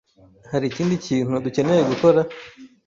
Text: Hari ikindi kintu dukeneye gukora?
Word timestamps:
Hari 0.51 0.65
ikindi 0.67 0.95
kintu 1.05 1.41
dukeneye 1.45 1.81
gukora? 1.89 2.19